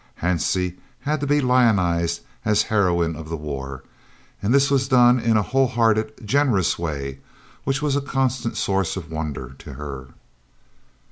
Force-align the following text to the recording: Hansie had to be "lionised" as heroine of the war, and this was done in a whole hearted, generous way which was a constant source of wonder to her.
Hansie 0.19 0.79
had 1.01 1.19
to 1.19 1.27
be 1.27 1.41
"lionised" 1.41 2.21
as 2.43 2.63
heroine 2.63 3.15
of 3.15 3.29
the 3.29 3.37
war, 3.37 3.83
and 4.41 4.51
this 4.51 4.71
was 4.71 4.87
done 4.87 5.19
in 5.19 5.37
a 5.37 5.43
whole 5.43 5.67
hearted, 5.67 6.25
generous 6.25 6.79
way 6.79 7.19
which 7.65 7.83
was 7.83 7.95
a 7.95 8.01
constant 8.01 8.57
source 8.57 8.97
of 8.97 9.11
wonder 9.11 9.53
to 9.59 9.73
her. 9.73 10.07